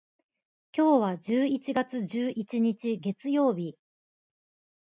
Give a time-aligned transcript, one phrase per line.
[0.75, 3.77] 今日は十一月十一日、月曜日。